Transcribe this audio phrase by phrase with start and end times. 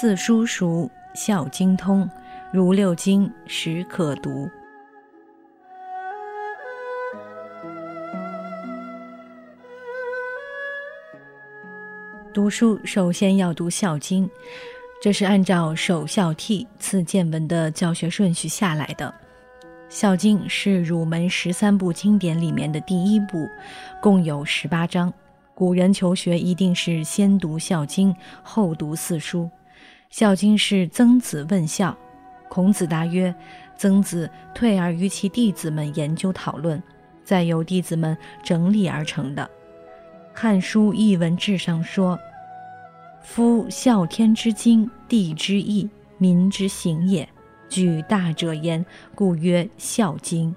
[0.00, 2.08] 四书熟，孝经通，
[2.52, 4.48] 如六经，始可读。
[12.32, 14.24] 读书首先要读《孝经》，
[15.02, 19.12] 这是按照首孝悌次见闻的教学顺序下来的。
[19.88, 23.48] 《孝经》是儒门十三部经典里面的第一部，
[24.00, 25.12] 共有十八章。
[25.56, 29.42] 古人求学一定是先读《孝经》，后读四书。
[30.10, 31.96] 《孝经》是曾子问孝，
[32.48, 33.34] 孔子答曰
[33.76, 36.82] ：“曾子退而与其弟子们研究讨论，
[37.24, 39.42] 再由弟子们整理而成的。”
[40.40, 42.18] 《汉书·艺文志》上说。
[43.20, 47.28] 夫孝天之经，地之义，民之行也。
[47.68, 48.82] 举大者言，
[49.14, 50.50] 故曰《孝经》。《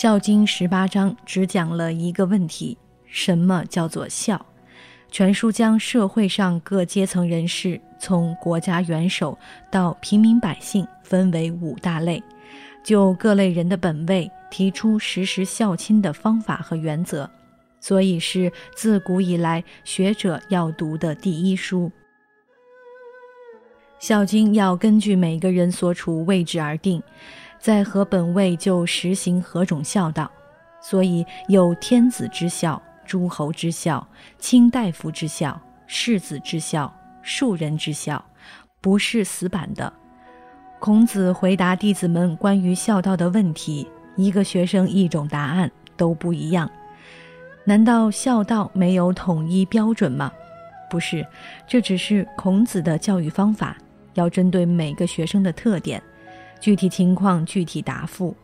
[0.00, 4.46] 孝经》十八章只讲了一个问题：什么叫做孝？
[5.10, 9.36] 全书将社会上各阶层人士，从国家元首
[9.72, 12.22] 到平民百姓，分为五大类。
[12.84, 17.28] 就各类人的本位提出实施孝亲的方法和原则，
[17.80, 21.90] 所以是自古以来学者要读的第一书。
[24.06, 27.02] 《孝经》要根据每个人所处位置而定，
[27.58, 30.30] 在何本位就实行何种孝道，
[30.80, 34.06] 所以有天子之孝、诸侯之孝、
[34.38, 36.92] 卿大夫之孝、士子之孝、
[37.22, 38.24] 庶人之孝，
[38.80, 39.92] 不是死板的。
[40.78, 46.70] 孔子回答弟子们关于孝道的问题，一个学生一种答案都不一样。
[47.64, 50.32] 难道孝道没有统一标准吗？
[50.88, 51.26] 不是，
[51.66, 53.76] 这只是孔子的教育方法，
[54.14, 56.02] 要针对每个学生的特点，
[56.60, 58.34] 具体情况具体答复。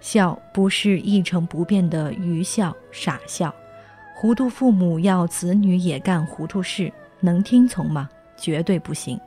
[0.00, 3.54] 孝不是一成不变的愚孝、傻孝。
[4.16, 8.08] 糊涂父母要子女也干糊涂事，能听从吗？
[8.36, 9.18] 绝对不行。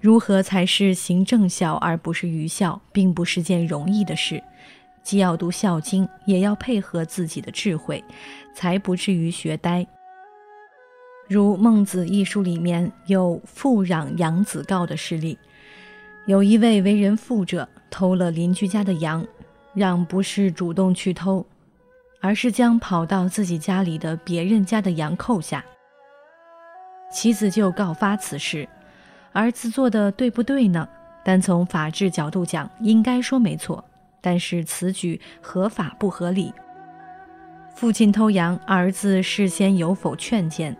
[0.00, 4.42] 如何才是行正孝而不是愚孝，并不是件容易的事。
[5.02, 8.02] 既要读《孝经》，也要配合自己的智慧，
[8.54, 9.86] 才不至于学呆。
[11.30, 15.38] 如《孟子》一书里面有父攘养子告的事例，
[16.26, 19.24] 有一位为人父者偷了邻居家的羊，
[19.72, 21.46] 让不是主动去偷，
[22.20, 25.64] 而是将跑到自己家里的别人家的羊扣下，
[27.12, 28.68] 妻子就告发此事。
[29.30, 30.88] 儿子做的对不对呢？
[31.24, 33.84] 单从法治角度讲，应该说没错。
[34.20, 36.52] 但是此举合法不合理？
[37.76, 40.76] 父亲偷羊，儿子事先有否劝谏？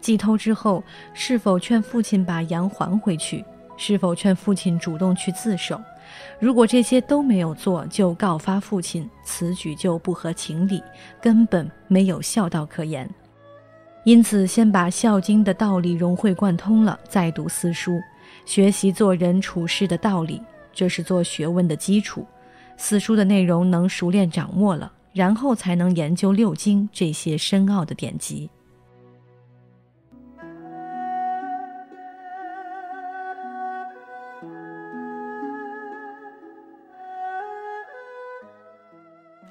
[0.00, 0.82] 寄偷之后，
[1.12, 3.44] 是否劝父亲把羊还回去？
[3.76, 5.80] 是否劝父亲主动去自首？
[6.38, 10.82] 如果这些都没有做，就告发父亲，此举就不合情理，
[11.20, 13.08] 根本没有孝道可言。
[14.04, 18.00] 因此，先把《孝经》的道理融会贯通了，再读四书，
[18.44, 20.42] 学习做人处事的道理，
[20.72, 22.26] 这是做学问的基础。
[22.76, 28.50] 四书的内容能熟练掌握了，然后才能研究六经这些深奥的典籍。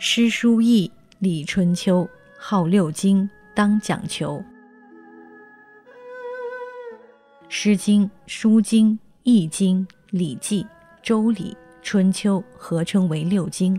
[0.01, 2.07] 诗书易礼春秋，
[2.38, 3.30] 号六经。
[3.54, 4.38] 当讲求，
[7.50, 8.92] 《诗经》《书经》
[9.24, 10.63] 《易经》《礼记》
[11.04, 11.51] 《周礼》
[11.81, 13.78] 《春秋》合称为六经。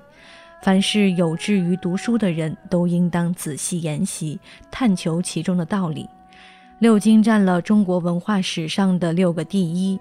[0.63, 4.39] 凡是有志于读书的人，都应当仔细研习，
[4.71, 6.07] 探求其中的道理。
[6.81, 9.97] 六经占了中国文化史上的六个第一，《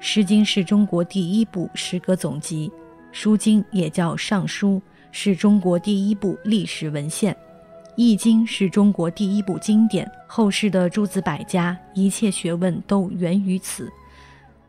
[0.00, 2.68] 诗经》是中国第一部诗歌总集，
[3.10, 4.74] 《书经》也叫《尚书》，
[5.18, 7.32] 是中国第一部历史文献。
[7.96, 13.86] 《易经》是中国第一部经典，后世的诸子百家，一切学问都源于此。《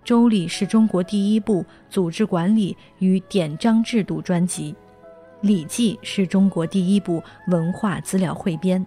[0.05, 4.71] 周礼》是中国第一部组织管理与典章制度专辑，
[5.41, 8.81] 《礼记》是中国第一部文化资料汇编，《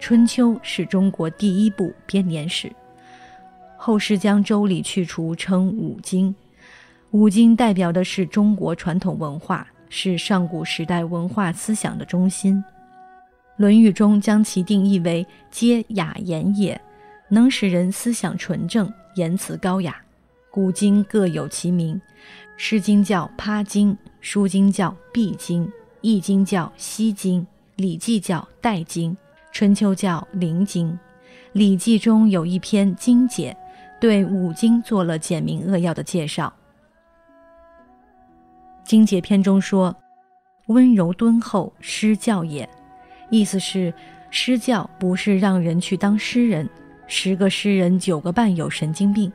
[0.00, 2.68] 春秋》是中国第一部编年史。
[3.76, 6.34] 后世将《周礼》去除，称五经。
[7.12, 9.64] 五经代表的是中国传统文化，
[9.98, 12.56] 是上古时代文化思想的中心。
[13.56, 16.78] 《论语》中将其定义为“皆雅言也”，
[17.30, 19.96] 能使人思想纯正，言辞高雅。
[20.50, 21.96] 古今各有其名，
[22.58, 25.64] 《诗经》叫“趴经”，《书经》叫“毕经”，
[26.02, 27.40] 《易经》叫“西经”，
[27.76, 29.12] 《礼记》叫“代经”，
[29.50, 30.92] 《春秋》叫“灵经”。
[31.52, 33.56] 《礼记》中有一篇《经解》，
[33.98, 36.52] 对五经做了简明扼要的介绍。
[38.86, 39.94] 《经解》篇中说
[40.68, 42.66] ：“温柔敦厚，诗教也。”
[43.30, 43.92] 意思是，
[44.30, 46.68] 诗教不是让人去当诗人，
[47.08, 49.30] 十个诗人九个半有神经病。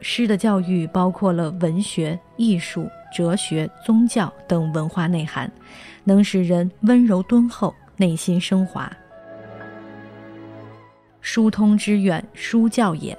[0.00, 5.50] 诗的教育包括了文学、艺术、哲学、宗教等文化内涵，
[6.04, 8.90] 能使人温柔敦厚，内心升华。
[11.20, 13.16] 疏通之远，书教也。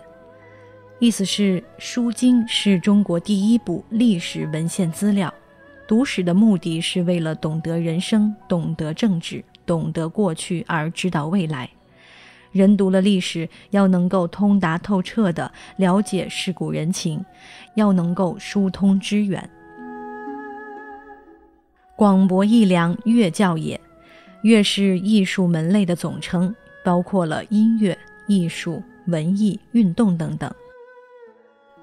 [1.00, 5.34] 意思是，《书经》是中国第一部历史文献资料。
[5.88, 11.70] 读史的目的是为了懂得人生，懂得政治，懂得过去，而知道未来。
[12.52, 17.24] 人读了历史，要能够通达透彻地了解世故人情，
[17.76, 19.48] 要能够疏通之远。
[21.96, 23.80] 广博艺良，乐教也。
[24.42, 26.54] 乐是艺术门类的总称，
[26.84, 27.98] 包括了音乐、
[28.28, 30.52] 艺术、文艺、运动等等。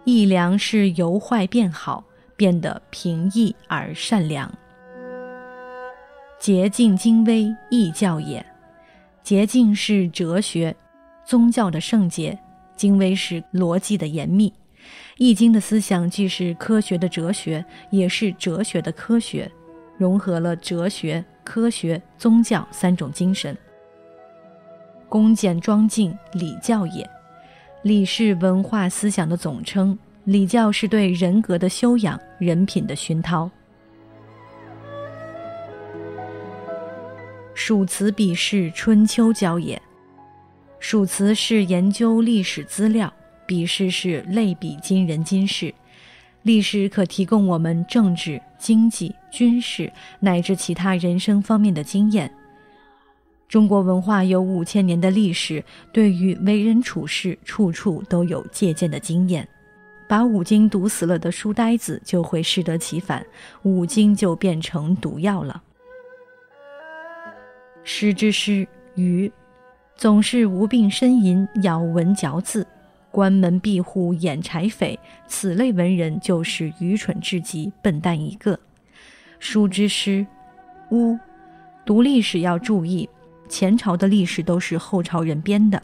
[0.04, 2.04] 艺良是由坏变好，
[2.36, 4.52] 变得平易而善良。
[6.38, 8.44] 洁净精微，易教也。
[9.22, 10.74] 洁净是哲学、
[11.24, 12.36] 宗教的圣洁，
[12.74, 14.48] 精微是逻辑的严密。
[15.16, 19.48] 《易经》的思想既是科学的哲学，也是哲学的科学，
[19.96, 23.56] 融合了哲学、科学、宗教三种精神。
[25.08, 27.08] 恭俭庄敬，礼教也。
[27.82, 33.50] 礼是文化思想的总称，礼教是对人格的修养、人品的熏陶。
[37.54, 39.80] 属辞笔是春秋教也。
[40.78, 43.12] 属辞是研究历史资料，
[43.46, 45.74] 笔试是类比今人今事。
[46.42, 52.32] 历史可提供我们政治、经济、军事乃至其他人生方面的经验。
[53.48, 59.46] 中国文化有五千年的历史，对于为人处事，处处都有借鉴的经验。
[60.12, 63.24] 把五经读死了的书呆子，就会适得其反，
[63.62, 65.62] 五经就变成毒药了。
[67.82, 69.32] 诗之诗，愚，
[69.96, 72.66] 总是无病呻吟，咬文嚼字，
[73.10, 78.60] 关门闭户，掩柴扉，此类文人就是愚蠢至极，笨蛋一个。
[79.38, 80.26] 书之诗，
[80.90, 81.18] 巫，
[81.86, 83.08] 读历史要注意，
[83.48, 85.82] 前朝的历史都是后朝人编的，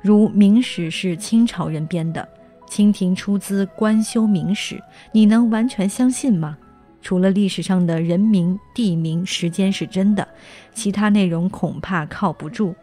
[0.00, 2.28] 如明史是清朝人编的，
[2.74, 4.82] 清廷出资官修明史，
[5.12, 6.58] 你能完全相信吗？
[7.00, 10.26] 除了历史上的人名、地名、时间是真的，
[10.72, 12.74] 其他内容恐怕靠不住。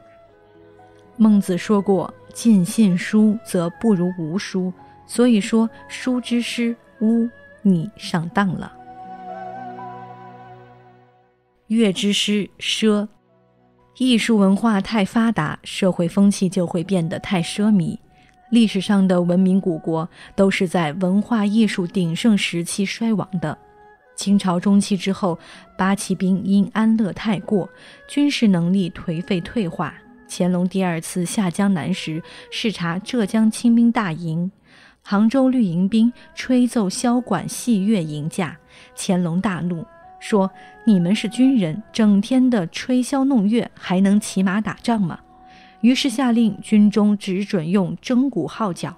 [1.17, 4.71] 孟子说过：“尽信书，则不如无书。”
[5.05, 7.27] 所以说，书之诗，巫，
[7.61, 8.71] 你上当了。
[11.67, 13.05] 乐之诗，奢。
[13.97, 17.97] 艺术文化太发达，社会风气就会变得太奢靡。
[18.51, 23.57] 历史上的文明古国都是在文化艺术鼎盛时期衰亡的。
[24.15, 25.39] 清朝中期之后，
[25.77, 27.67] 八旗兵因安乐太过，
[28.07, 29.93] 军事能力颓废退化。
[30.29, 34.51] 乾隆第二次下江南时，视察浙江清兵大营，
[35.01, 38.57] 杭州绿营兵吹奏箫管戏乐迎驾，
[38.95, 39.85] 乾隆大怒，
[40.19, 40.51] 说
[40.85, 45.17] ：“你们是军人，整天的吹箫弄乐，还能骑马打仗吗？”
[45.81, 48.95] 于是下令军中只准用筝鼓号角，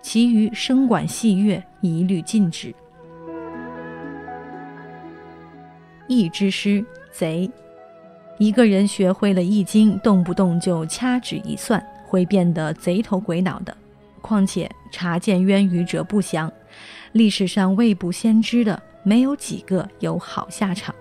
[0.00, 2.74] 其余声管戏乐一律禁止。
[6.06, 7.50] 易之师贼，
[8.38, 13.76] 一个人学会了易经，动不动就掐指一算，会变得贼头鬼脑的。
[14.20, 16.52] 况且察见渊鱼者不详，
[17.12, 20.94] 历史上未卜先知的没有几个有好下场。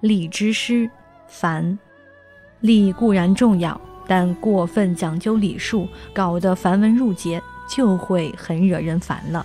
[0.00, 0.90] 礼之师
[1.26, 1.78] 繁，
[2.64, 9.44] 礼固然重要，但过分讲究礼数，搞得繁文缛节，就会很惹人烦了。